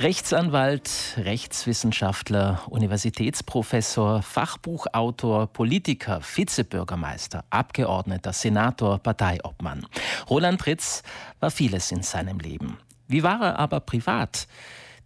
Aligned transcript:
Rechtsanwalt, 0.00 1.18
Rechtswissenschaftler, 1.18 2.62
Universitätsprofessor, 2.70 4.22
Fachbuchautor, 4.22 5.46
Politiker, 5.48 6.22
Vizebürgermeister, 6.22 7.44
Abgeordneter, 7.50 8.32
Senator, 8.32 8.98
Parteiobmann. 8.98 9.86
Roland 10.30 10.64
Ritz 10.64 11.02
war 11.38 11.50
vieles 11.50 11.92
in 11.92 12.02
seinem 12.02 12.38
Leben. 12.38 12.78
Wie 13.08 13.22
war 13.22 13.42
er 13.42 13.58
aber 13.58 13.80
privat? 13.80 14.48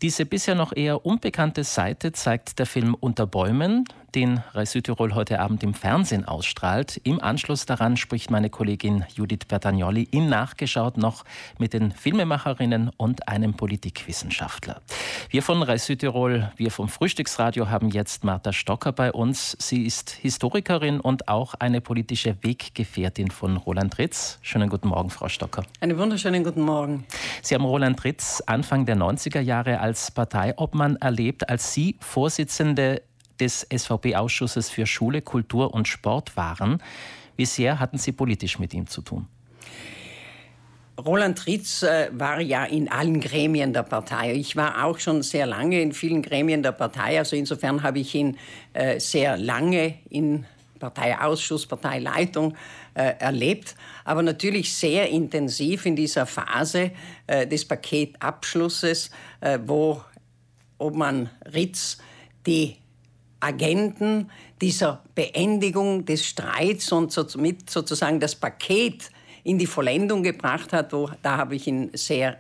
Diese 0.02 0.26
bisher 0.26 0.54
noch 0.54 0.72
eher 0.74 1.06
unbekannte 1.06 1.64
Seite 1.64 2.12
zeigt 2.12 2.58
der 2.58 2.66
Film 2.66 2.94
Unter 2.94 3.26
Bäumen, 3.26 3.84
den 4.14 4.42
Rai 4.52 4.64
Südtirol 4.64 5.14
heute 5.14 5.40
Abend 5.40 5.62
im 5.62 5.74
Fernsehen 5.74 6.24
ausstrahlt. 6.24 7.00
Im 7.02 7.20
Anschluss 7.20 7.66
daran 7.66 7.96
spricht 7.96 8.30
meine 8.30 8.48
Kollegin 8.48 9.04
Judith 9.14 9.46
Bertagnoli 9.48 10.04
in 10.10 10.28
Nachgeschaut 10.28 10.96
noch 10.96 11.24
mit 11.58 11.72
den 11.72 11.90
Filmemacherinnen 11.90 12.90
und 12.96 13.28
einem 13.28 13.54
Politikwissenschaftler. 13.54 14.82
Wir 15.30 15.42
von 15.42 15.62
Rai 15.62 15.78
Südtirol, 15.78 16.52
wir 16.56 16.70
vom 16.70 16.88
Frühstücksradio 16.88 17.70
haben 17.70 17.88
jetzt 17.88 18.24
Martha 18.24 18.52
Stocker 18.52 18.92
bei 18.92 19.12
uns. 19.12 19.56
Sie 19.58 19.84
ist 19.84 20.10
Historikerin 20.10 21.00
und 21.00 21.28
auch 21.28 21.54
eine 21.54 21.80
politische 21.80 22.36
Weggefährtin 22.42 23.30
von 23.30 23.56
Roland 23.56 23.98
Ritz. 23.98 24.38
Schönen 24.42 24.68
guten 24.68 24.88
Morgen, 24.88 25.10
Frau 25.10 25.28
Stocker. 25.28 25.64
Einen 25.80 25.98
wunderschönen 25.98 26.44
guten 26.44 26.62
Morgen. 26.62 27.04
Sie 27.42 27.54
haben 27.54 27.64
Roland 27.64 28.04
Ritz 28.04 28.42
Anfang 28.46 28.86
der 28.86 28.96
90er 28.96 29.40
Jahre 29.40 29.80
als 29.84 30.10
Parteiobmann 30.10 30.96
erlebt, 30.96 31.50
als 31.50 31.74
Sie 31.74 31.96
Vorsitzende 32.00 33.02
des 33.38 33.66
SVP-Ausschusses 33.70 34.70
für 34.70 34.86
Schule, 34.86 35.20
Kultur 35.20 35.74
und 35.74 35.86
Sport 35.88 36.38
waren. 36.38 36.82
Wie 37.36 37.44
sehr 37.44 37.80
hatten 37.80 37.98
Sie 37.98 38.12
politisch 38.12 38.58
mit 38.58 38.72
ihm 38.72 38.86
zu 38.86 39.02
tun? 39.02 39.28
Roland 41.04 41.46
Ritz 41.46 41.82
äh, 41.82 42.08
war 42.12 42.40
ja 42.40 42.64
in 42.64 42.90
allen 42.90 43.20
Gremien 43.20 43.74
der 43.74 43.82
Partei. 43.82 44.32
Ich 44.32 44.56
war 44.56 44.86
auch 44.86 44.98
schon 44.98 45.22
sehr 45.22 45.44
lange 45.44 45.82
in 45.82 45.92
vielen 45.92 46.22
Gremien 46.22 46.62
der 46.62 46.72
Partei. 46.72 47.18
Also 47.18 47.36
insofern 47.36 47.82
habe 47.82 47.98
ich 47.98 48.14
ihn 48.14 48.38
äh, 48.72 48.98
sehr 48.98 49.36
lange 49.36 49.96
in 50.08 50.46
Parteiausschuss, 50.90 51.66
Parteileitung 51.66 52.54
äh, 52.94 53.14
erlebt, 53.18 53.74
aber 54.04 54.22
natürlich 54.22 54.74
sehr 54.74 55.08
intensiv 55.08 55.86
in 55.86 55.96
dieser 55.96 56.26
Phase 56.26 56.90
äh, 57.26 57.46
des 57.46 57.64
Paketabschlusses, 57.64 59.10
äh, 59.40 59.58
wo 59.64 60.02
Obmann 60.78 61.30
Ritz 61.54 61.98
die 62.46 62.76
Agenten 63.40 64.30
dieser 64.60 65.02
Beendigung 65.14 66.04
des 66.04 66.26
Streits 66.26 66.92
und 66.92 67.12
somit 67.12 67.70
sozusagen 67.70 68.20
das 68.20 68.34
Paket 68.34 69.10
in 69.44 69.58
die 69.58 69.66
Vollendung 69.66 70.22
gebracht 70.22 70.72
hat, 70.72 70.92
wo, 70.92 71.10
da 71.22 71.36
habe 71.36 71.54
ich 71.54 71.66
ihn 71.66 71.90
sehr 71.94 72.38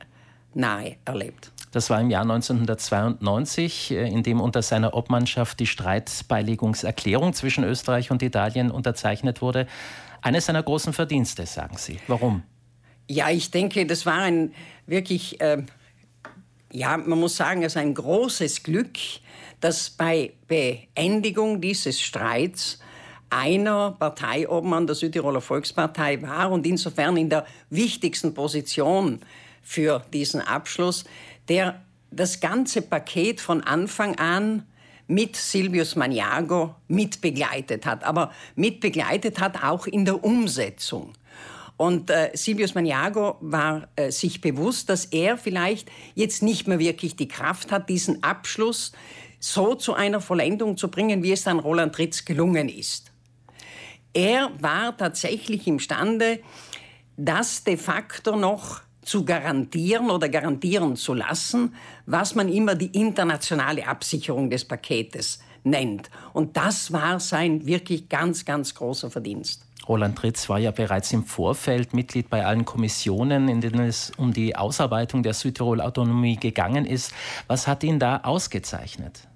nahe 0.54 0.96
erlebt. 1.04 1.53
Das 1.74 1.90
war 1.90 2.00
im 2.00 2.08
Jahr 2.08 2.22
1992, 2.22 3.90
äh, 3.90 4.08
in 4.08 4.22
dem 4.22 4.40
unter 4.40 4.62
seiner 4.62 4.94
Obmannschaft 4.94 5.58
die 5.58 5.66
Streitbeilegungserklärung 5.66 7.32
zwischen 7.32 7.64
Österreich 7.64 8.12
und 8.12 8.22
Italien 8.22 8.70
unterzeichnet 8.70 9.42
wurde. 9.42 9.66
Eines 10.22 10.46
seiner 10.46 10.62
großen 10.62 10.92
Verdienste, 10.92 11.46
sagen 11.46 11.76
Sie. 11.76 11.98
Warum? 12.06 12.44
Ja, 13.08 13.28
ich 13.28 13.50
denke, 13.50 13.86
das 13.86 14.06
war 14.06 14.20
ein 14.20 14.54
wirklich, 14.86 15.40
äh, 15.40 15.64
ja, 16.70 16.96
man 16.96 17.18
muss 17.18 17.36
sagen, 17.36 17.64
es 17.64 17.72
ist 17.72 17.76
ein 17.76 17.92
großes 17.92 18.62
Glück, 18.62 18.96
dass 19.58 19.90
bei 19.90 20.32
Beendigung 20.46 21.60
dieses 21.60 22.00
Streits 22.00 22.78
einer 23.30 23.96
Parteiobmann 23.98 24.86
der 24.86 24.94
Südtiroler 24.94 25.40
Volkspartei 25.40 26.22
war 26.22 26.52
und 26.52 26.68
insofern 26.68 27.16
in 27.16 27.30
der 27.30 27.44
wichtigsten 27.68 28.32
Position 28.32 29.18
für 29.64 30.04
diesen 30.12 30.40
Abschluss, 30.40 31.04
der 31.48 31.82
das 32.10 32.40
ganze 32.40 32.82
Paket 32.82 33.40
von 33.40 33.62
Anfang 33.62 34.16
an 34.18 34.64
mit 35.06 35.36
Silvius 35.36 35.96
Maniago 35.96 36.74
mitbegleitet 36.88 37.84
hat, 37.86 38.04
aber 38.04 38.32
mitbegleitet 38.54 39.40
hat 39.40 39.62
auch 39.62 39.86
in 39.86 40.04
der 40.04 40.24
Umsetzung. 40.24 41.12
Und 41.76 42.08
äh, 42.10 42.30
Silvius 42.34 42.74
Maniago 42.74 43.36
war 43.40 43.88
äh, 43.96 44.10
sich 44.12 44.40
bewusst, 44.40 44.88
dass 44.88 45.06
er 45.06 45.36
vielleicht 45.36 45.90
jetzt 46.14 46.42
nicht 46.42 46.68
mehr 46.68 46.78
wirklich 46.78 47.16
die 47.16 47.28
Kraft 47.28 47.72
hat, 47.72 47.88
diesen 47.88 48.22
Abschluss 48.22 48.92
so 49.40 49.74
zu 49.74 49.92
einer 49.92 50.20
Vollendung 50.20 50.76
zu 50.76 50.88
bringen, 50.88 51.22
wie 51.22 51.32
es 51.32 51.42
dann 51.42 51.58
Roland 51.58 51.98
Ritz 51.98 52.24
gelungen 52.24 52.68
ist. 52.68 53.12
Er 54.14 54.52
war 54.60 54.96
tatsächlich 54.96 55.66
imstande, 55.66 56.40
das 57.16 57.64
de 57.64 57.76
facto 57.76 58.36
noch 58.36 58.80
zu 59.04 59.24
garantieren 59.24 60.10
oder 60.10 60.28
garantieren 60.28 60.96
zu 60.96 61.14
lassen, 61.14 61.74
was 62.06 62.34
man 62.34 62.48
immer 62.48 62.74
die 62.74 62.98
internationale 62.98 63.86
Absicherung 63.86 64.50
des 64.50 64.64
Paketes 64.64 65.40
nennt. 65.62 66.10
Und 66.32 66.56
das 66.56 66.92
war 66.92 67.20
sein 67.20 67.66
wirklich 67.66 68.08
ganz, 68.08 68.44
ganz 68.44 68.74
großer 68.74 69.10
Verdienst. 69.10 69.62
Roland 69.88 70.22
Ritz 70.22 70.48
war 70.48 70.58
ja 70.58 70.70
bereits 70.70 71.12
im 71.12 71.24
Vorfeld 71.24 71.92
Mitglied 71.92 72.30
bei 72.30 72.44
allen 72.46 72.64
Kommissionen, 72.64 73.48
in 73.48 73.60
denen 73.60 73.86
es 73.86 74.12
um 74.16 74.32
die 74.32 74.56
Ausarbeitung 74.56 75.22
der 75.22 75.34
Südtirol-Autonomie 75.34 76.36
gegangen 76.36 76.86
ist. 76.86 77.12
Was 77.48 77.68
hat 77.68 77.84
ihn 77.84 77.98
da 77.98 78.18
ausgezeichnet? 78.18 79.28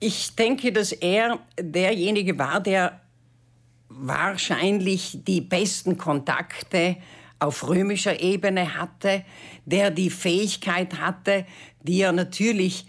Ich 0.00 0.36
denke, 0.36 0.72
dass 0.72 0.92
er 0.92 1.40
derjenige 1.58 2.38
war, 2.38 2.60
der 2.60 3.00
wahrscheinlich 3.88 5.24
die 5.24 5.40
besten 5.40 5.98
Kontakte 5.98 6.96
auf 7.40 7.68
römischer 7.68 8.20
Ebene 8.20 8.76
hatte, 8.76 9.24
der 9.64 9.90
die 9.90 10.10
Fähigkeit 10.10 11.00
hatte, 11.00 11.46
die 11.82 12.00
er 12.00 12.12
natürlich 12.12 12.86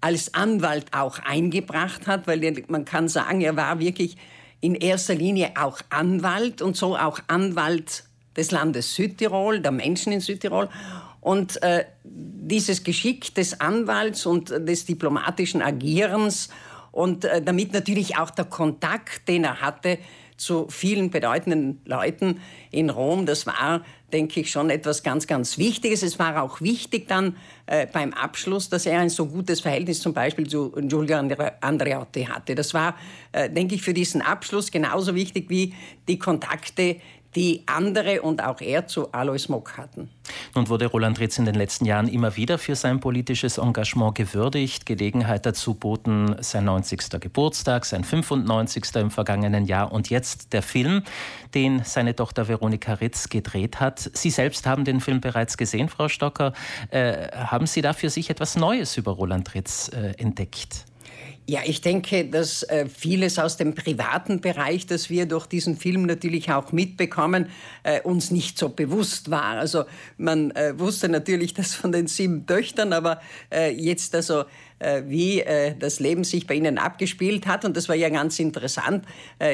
als 0.00 0.32
Anwalt 0.34 0.86
auch 0.92 1.18
eingebracht 1.18 2.06
hat, 2.06 2.26
weil 2.26 2.64
man 2.68 2.84
kann 2.84 3.08
sagen, 3.08 3.40
er 3.42 3.56
war 3.56 3.78
wirklich 3.80 4.16
in 4.60 4.74
erster 4.74 5.14
Linie 5.14 5.52
auch 5.56 5.80
Anwalt 5.90 6.62
und 6.62 6.76
so 6.76 6.96
auch 6.96 7.20
Anwalt 7.26 8.04
des 8.36 8.50
Landes 8.50 8.94
Südtirol, 8.94 9.60
der 9.60 9.72
Menschen 9.72 10.12
in 10.12 10.20
Südtirol. 10.20 10.68
Und 11.20 11.62
äh, 11.62 11.84
dieses 12.04 12.82
Geschick 12.82 13.34
des 13.34 13.60
Anwalts 13.60 14.24
und 14.24 14.50
des 14.50 14.86
diplomatischen 14.86 15.60
Agierens 15.60 16.48
und 16.92 17.24
äh, 17.24 17.42
damit 17.42 17.72
natürlich 17.72 18.16
auch 18.16 18.30
der 18.30 18.46
Kontakt, 18.46 19.28
den 19.28 19.44
er 19.44 19.60
hatte 19.60 19.98
zu 20.40 20.66
vielen 20.68 21.10
bedeutenden 21.10 21.80
Leuten 21.84 22.40
in 22.70 22.90
Rom, 22.90 23.26
das 23.26 23.46
war, 23.46 23.84
denke 24.12 24.40
ich, 24.40 24.50
schon 24.50 24.70
etwas 24.70 25.02
ganz, 25.02 25.26
ganz 25.26 25.58
Wichtiges. 25.58 26.02
Es 26.02 26.18
war 26.18 26.42
auch 26.42 26.60
wichtig 26.60 27.06
dann 27.08 27.36
äh, 27.66 27.86
beim 27.86 28.12
Abschluss, 28.14 28.68
dass 28.68 28.86
er 28.86 29.00
ein 29.00 29.10
so 29.10 29.26
gutes 29.26 29.60
Verhältnis 29.60 30.00
zum 30.00 30.14
Beispiel 30.14 30.48
zu 30.48 30.70
Giulio 30.70 31.18
Andreotti 31.60 32.24
hatte. 32.24 32.54
Das 32.54 32.74
war, 32.74 32.96
äh, 33.32 33.50
denke 33.50 33.74
ich, 33.74 33.82
für 33.82 33.94
diesen 33.94 34.22
Abschluss 34.22 34.70
genauso 34.70 35.14
wichtig 35.14 35.50
wie 35.50 35.74
die 36.08 36.18
Kontakte, 36.18 36.96
die 37.36 37.62
andere 37.66 38.22
und 38.22 38.42
auch 38.42 38.60
er 38.60 38.86
zu 38.86 39.12
Alois 39.12 39.48
Mock 39.48 39.76
hatten. 39.76 40.10
Nun 40.54 40.68
wurde 40.68 40.86
Roland 40.86 41.20
Ritz 41.20 41.38
in 41.38 41.44
den 41.44 41.54
letzten 41.54 41.84
Jahren 41.84 42.08
immer 42.08 42.36
wieder 42.36 42.58
für 42.58 42.74
sein 42.74 43.00
politisches 43.00 43.58
Engagement 43.58 44.14
gewürdigt. 44.14 44.84
Gelegenheit 44.86 45.46
dazu 45.46 45.74
boten 45.74 46.36
sein 46.40 46.64
90. 46.64 47.20
Geburtstag, 47.20 47.84
sein 47.84 48.04
95. 48.04 48.96
im 48.96 49.10
vergangenen 49.10 49.66
Jahr 49.66 49.92
und 49.92 50.10
jetzt 50.10 50.52
der 50.52 50.62
Film, 50.62 51.02
den 51.54 51.84
seine 51.84 52.16
Tochter 52.16 52.48
Veronika 52.48 52.94
Ritz 52.94 53.28
gedreht 53.28 53.80
hat. 53.80 54.10
Sie 54.12 54.30
selbst 54.30 54.66
haben 54.66 54.84
den 54.84 55.00
Film 55.00 55.20
bereits 55.20 55.56
gesehen, 55.56 55.88
Frau 55.88 56.08
Stocker. 56.08 56.52
Äh, 56.90 57.28
haben 57.32 57.66
Sie 57.66 57.82
da 57.82 57.92
für 57.92 58.10
sich 58.10 58.30
etwas 58.30 58.56
Neues 58.56 58.96
über 58.96 59.12
Roland 59.12 59.54
Ritz 59.54 59.88
äh, 59.88 60.14
entdeckt? 60.18 60.84
Ja, 61.46 61.62
ich 61.64 61.80
denke, 61.80 62.26
dass 62.26 62.62
äh, 62.62 62.86
vieles 62.86 63.38
aus 63.40 63.56
dem 63.56 63.74
privaten 63.74 64.40
Bereich, 64.40 64.86
das 64.86 65.10
wir 65.10 65.26
durch 65.26 65.46
diesen 65.46 65.76
Film 65.76 66.02
natürlich 66.06 66.52
auch 66.52 66.70
mitbekommen, 66.70 67.48
äh, 67.82 68.00
uns 68.02 68.30
nicht 68.30 68.56
so 68.56 68.68
bewusst 68.68 69.32
war. 69.32 69.58
Also 69.58 69.84
man 70.16 70.52
äh, 70.52 70.78
wusste 70.78 71.08
natürlich 71.08 71.52
das 71.52 71.74
von 71.74 71.90
den 71.90 72.06
sieben 72.06 72.46
Töchtern, 72.46 72.92
aber 72.92 73.20
äh, 73.52 73.72
jetzt 73.72 74.14
also 74.14 74.44
äh, 74.78 75.02
wie 75.06 75.40
äh, 75.40 75.74
das 75.76 75.98
Leben 75.98 76.22
sich 76.22 76.46
bei 76.46 76.54
ihnen 76.54 76.78
abgespielt 76.78 77.48
hat. 77.48 77.64
Und 77.64 77.76
das 77.76 77.88
war 77.88 77.96
ja 77.96 78.10
ganz 78.10 78.38
interessant, 78.38 79.04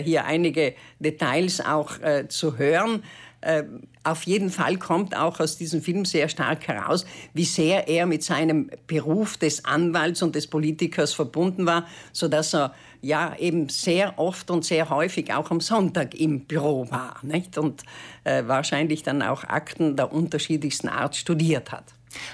hier 0.04 0.26
einige 0.26 0.74
Details 1.00 1.60
auch 1.60 1.92
zu 2.28 2.58
hören. 2.58 3.02
Äh, 3.46 3.62
auf 4.02 4.24
jeden 4.24 4.50
Fall 4.50 4.76
kommt 4.76 5.16
auch 5.16 5.38
aus 5.38 5.56
diesem 5.56 5.80
Film 5.80 6.04
sehr 6.04 6.28
stark 6.28 6.66
heraus, 6.66 7.06
wie 7.32 7.44
sehr 7.44 7.86
er 7.86 8.06
mit 8.06 8.24
seinem 8.24 8.70
Beruf 8.88 9.36
des 9.36 9.64
Anwalts 9.64 10.20
und 10.22 10.34
des 10.34 10.48
Politikers 10.48 11.12
verbunden 11.12 11.64
war, 11.64 11.86
so 12.12 12.26
dass 12.26 12.54
er 12.54 12.74
ja 13.02 13.36
eben 13.38 13.68
sehr 13.68 14.18
oft 14.18 14.50
und 14.50 14.64
sehr 14.64 14.90
häufig 14.90 15.32
auch 15.32 15.52
am 15.52 15.60
Sonntag 15.60 16.14
im 16.14 16.40
Büro 16.40 16.90
war 16.90 17.18
nicht? 17.22 17.56
und 17.56 17.84
äh, 18.24 18.42
wahrscheinlich 18.46 19.04
dann 19.04 19.22
auch 19.22 19.44
Akten 19.44 19.94
der 19.94 20.12
unterschiedlichsten 20.12 20.88
Art 20.88 21.14
studiert 21.14 21.70
hat. 21.70 21.84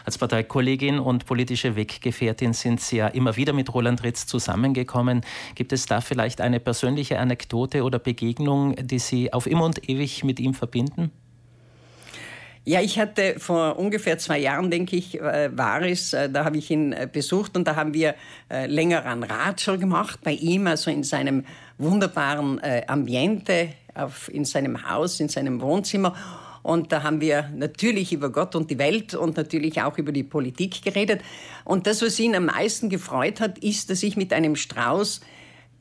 Als 0.05 0.19
Parteikollegin 0.19 0.99
und 0.99 1.27
politische 1.27 1.77
Weggefährtin 1.77 2.53
sind 2.53 2.81
Sie 2.81 2.97
ja 2.97 3.09
immer 3.09 3.37
wieder 3.37 3.53
mit 3.53 3.73
Roland 3.73 4.03
Ritz 4.03 4.27
zusammengekommen. 4.27 5.23
Gibt 5.55 5.73
es 5.73 5.87
da 5.87 6.01
vielleicht 6.01 6.41
eine 6.41 6.61
persönliche 6.61 7.19
Anekdote 7.19 7.83
oder 7.83 7.99
Begegnung, 7.99 8.77
die 8.77 8.99
Sie 8.99 9.33
auf 9.33 9.47
immer 9.47 9.65
und 9.65 9.89
ewig 9.89 10.25
mit 10.25 10.41
ihm 10.41 10.55
verbinden? 10.55 11.11
Ja, 12.65 12.81
ich 12.81 13.01
hatte 13.01 13.41
vor 13.41 13.77
ungefähr 13.77 14.19
zwei 14.19 14.39
Jahren, 14.39 14.71
denke 14.71 14.95
ich, 14.95 15.21
äh, 15.21 15.51
war 15.57 15.83
es, 15.83 16.13
äh, 16.13 16.31
da 16.31 16.45
habe 16.45 16.59
ich 16.59 16.71
ihn 16.71 16.93
äh, 16.93 17.09
besucht 17.13 17.57
und 17.57 17.67
da 17.67 17.75
haben 17.75 17.93
wir 17.93 18.15
länger 18.67 19.07
an 19.07 19.23
Ratscher 19.23 19.79
gemacht 19.79 20.21
bei 20.23 20.33
ihm, 20.33 20.67
also 20.67 20.91
in 20.91 21.05
seinem 21.05 21.45
wunderbaren 21.79 22.61
Ambiente, 22.87 23.71
auf, 23.95 24.29
in 24.29 24.45
seinem 24.45 24.87
Haus, 24.89 25.21
in 25.21 25.31
seinem 25.31 25.63
Wohnzimmer. 25.63 26.15
Und 26.63 26.93
da 26.93 27.03
haben 27.03 27.21
wir 27.21 27.51
natürlich 27.55 28.13
über 28.13 28.31
Gott 28.31 28.55
und 28.55 28.71
die 28.71 28.79
Welt 28.79 29.15
und 29.15 29.37
natürlich 29.37 29.83
auch 29.83 29.99
über 29.99 30.13
die 30.13 30.23
Politik 30.23 30.83
geredet. 30.83 31.21
Und 31.65 31.87
das, 31.87 32.03
was 32.03 32.19
ihn 32.21 32.35
am 32.35 32.47
meisten 32.47 32.89
gefreut 32.89 33.41
hat, 33.41 33.59
ist, 33.59 33.91
dass 33.91 34.03
ich 34.03 34.17
mit 34.17 34.33
einem 34.33 34.57
Strauß 34.57 35.21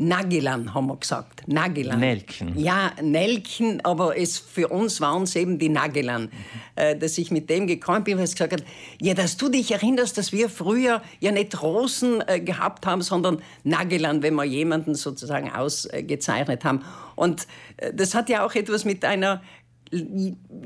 Nagelan 0.02 0.74
haben 0.74 0.88
wir 0.88 0.98
gesagt. 0.98 1.48
Nagelan. 1.48 2.00
Nelken. 2.00 2.58
Ja, 2.58 2.92
Nelken, 3.02 3.86
aber 3.86 4.18
es, 4.18 4.40
für 4.40 4.70
uns 4.70 5.00
waren 5.00 5.24
es 5.24 5.36
eben 5.36 5.60
die 5.60 5.70
Nagelan. 5.70 6.24
Mhm. 6.24 6.30
Äh, 6.76 6.98
dass 6.98 7.20
ich 7.20 7.30
mit 7.30 7.52
dem 7.52 7.68
gekommen 7.68 8.04
bin, 8.04 8.18
weil 8.18 8.24
es 8.24 8.32
gesagt 8.32 8.54
hat, 8.54 8.64
ja, 9.00 9.14
dass 9.14 9.38
du 9.38 9.50
dich 9.50 9.72
erinnerst, 9.72 10.18
dass 10.18 10.32
wir 10.32 10.50
früher 10.50 11.04
ja 11.20 11.32
nicht 11.32 11.62
Rosen 11.62 12.24
äh, 12.26 12.40
gehabt 12.40 12.88
haben, 12.88 13.04
sondern 13.04 13.44
Nagelan, 13.64 14.24
wenn 14.24 14.34
wir 14.34 14.44
jemanden 14.44 14.96
sozusagen 14.96 15.52
ausgezeichnet 15.52 16.66
haben. 16.66 16.82
Und 17.16 17.46
äh, 17.78 17.94
das 17.94 18.16
hat 18.16 18.28
ja 18.30 18.44
auch 18.44 18.56
etwas 18.56 18.86
mit 18.86 19.06
einer 19.06 19.44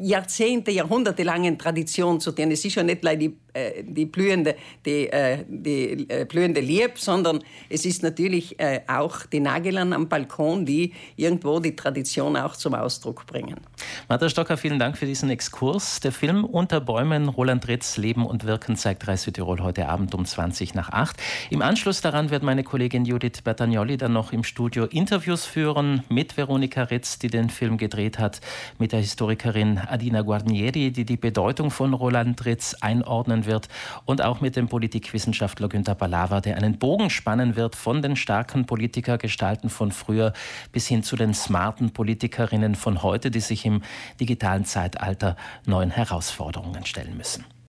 Jahrzehnte, 0.01 0.71
Jahrhunderte 0.71 1.23
langen 1.23 1.57
Tradition 1.57 2.19
zu 2.19 2.31
tun. 2.31 2.51
Es 2.51 2.63
ist 2.63 2.75
ja 2.75 2.83
nicht 2.83 3.03
die 3.03 3.35
äh, 3.55 3.83
die 3.83 4.05
blühende, 4.05 4.55
die, 4.85 5.07
äh, 5.07 5.45
die 5.47 6.09
äh, 6.09 6.25
blühende 6.25 6.59
Lieb, 6.59 6.99
sondern 6.99 7.39
es 7.69 7.85
ist 7.85 8.03
natürlich 8.03 8.57
auch 8.87 9.25
die 9.25 9.39
Nageln 9.39 9.93
am 9.93 10.09
Balkon, 10.09 10.65
die 10.65 10.93
irgendwo 11.15 11.59
die 11.59 11.75
Tradition 11.75 12.35
auch 12.35 12.55
zum 12.55 12.73
Ausdruck 12.73 13.25
bringen. 13.25 13.55
Martha 14.07 14.29
Stocker, 14.29 14.57
vielen 14.57 14.79
Dank 14.79 14.97
für 14.97 15.05
diesen 15.05 15.29
Exkurs. 15.29 15.99
Der 15.99 16.11
Film 16.11 16.43
Unter 16.43 16.79
Bäumen, 16.79 17.29
Roland 17.29 17.67
Ritz, 17.67 17.97
Leben 17.97 18.25
und 18.25 18.45
Wirken 18.45 18.75
zeigt 18.75 19.07
Reis 19.07 19.23
Südtirol 19.23 19.61
heute 19.61 19.89
Abend 19.89 20.13
um 20.13 20.25
20 20.25 20.75
nach 20.75 20.89
8. 20.89 21.17
Im 21.49 21.61
Anschluss 21.61 22.01
daran 22.01 22.29
wird 22.29 22.43
meine 22.43 22.63
Kollegin 22.63 23.05
Judith 23.05 23.41
Bertagnoli 23.43 23.97
dann 23.97 24.13
noch 24.13 24.31
im 24.31 24.43
Studio 24.43 24.85
Interviews 24.85 25.45
führen 25.45 26.03
mit 26.09 26.37
Veronika 26.37 26.83
Ritz, 26.83 27.19
die 27.19 27.29
den 27.29 27.49
Film 27.49 27.77
gedreht 27.77 28.19
hat, 28.19 28.41
mit 28.77 28.91
der 28.91 28.99
Historikerin 28.99 29.79
Adina 29.79 30.21
Guarnieri, 30.21 30.91
die 30.91 31.05
die 31.05 31.17
Bedeutung 31.17 31.71
von 31.71 31.93
Roland 31.93 32.45
Ritz 32.45 32.75
einordnen 32.81 33.45
wird 33.45 33.69
und 34.05 34.21
auch 34.21 34.41
mit 34.41 34.55
dem 34.55 34.67
Politikwissenschaftler 34.67 35.69
Günter 35.69 35.95
Balava, 35.95 36.41
der 36.41 36.57
einen 36.57 36.77
Bogen 36.77 37.09
spannen 37.09 37.55
wird 37.55 37.75
von 37.75 38.01
den 38.01 38.15
starken 38.15 38.65
Politikergestalten 38.65 39.69
von 39.69 39.91
früher 39.91 40.33
bis 40.71 40.87
hin 40.87 41.03
zu 41.03 41.15
den 41.15 41.33
smarten 41.33 41.91
Politikerinnen 41.91 42.75
von 42.75 43.01
heute, 43.01 43.31
die 43.31 43.39
sich 43.39 43.65
im 43.65 43.81
digitalen 44.19 44.65
Zeitalter 44.65 45.35
neuen 45.65 45.91
Herausforderungen 45.91 46.85
stellen 46.85 47.17
müssen. 47.17 47.45